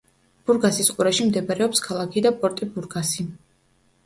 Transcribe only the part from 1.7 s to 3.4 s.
ქალაქი და პორტი ბურგასი.